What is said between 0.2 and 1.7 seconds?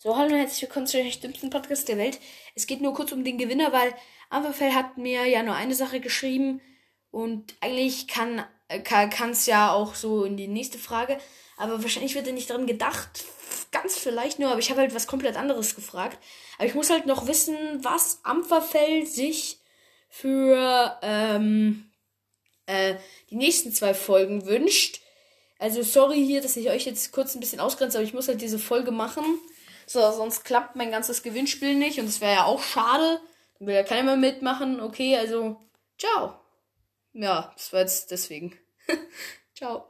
und herzlich willkommen zu der dümmsten